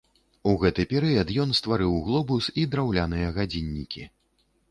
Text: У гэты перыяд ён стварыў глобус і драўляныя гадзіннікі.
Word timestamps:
У 0.51 0.53
гэты 0.61 0.85
перыяд 0.93 1.33
ён 1.43 1.51
стварыў 1.59 1.93
глобус 2.07 2.49
і 2.61 2.65
драўляныя 2.71 3.27
гадзіннікі. 3.39 4.01